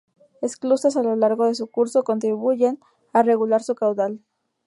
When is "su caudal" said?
3.61-4.19